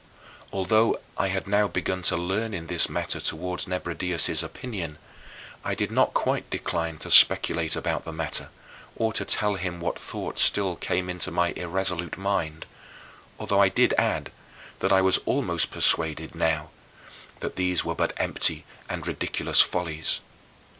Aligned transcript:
Although 0.51 0.99
I 1.15 1.27
had 1.27 1.47
now 1.47 1.67
begun 1.67 2.01
to 2.09 2.17
learn 2.17 2.55
in 2.55 2.65
this 2.65 2.89
matter 2.89 3.19
toward 3.19 3.67
Nebridius' 3.67 4.41
opinion, 4.41 4.97
I 5.63 5.75
did 5.75 5.91
not 5.91 6.15
quite 6.15 6.49
decline 6.49 6.97
to 6.97 7.11
speculate 7.11 7.75
about 7.75 8.03
the 8.03 8.11
matter 8.11 8.49
or 8.95 9.13
to 9.13 9.23
tell 9.23 9.53
him 9.57 9.79
what 9.79 9.99
thoughts 9.99 10.41
still 10.41 10.75
came 10.75 11.07
into 11.07 11.29
my 11.29 11.49
irresolute 11.55 12.17
mind, 12.17 12.65
although 13.39 13.61
I 13.61 13.69
did 13.69 13.93
add 13.95 14.31
that 14.79 14.91
I 14.91 15.01
was 15.03 15.19
almost 15.27 15.69
persuaded 15.69 16.33
now 16.33 16.71
that 17.41 17.55
these 17.55 17.85
were 17.85 17.93
but 17.93 18.13
empty 18.17 18.65
and 18.89 19.05
ridiculous 19.07 19.61
follies. 19.61 20.19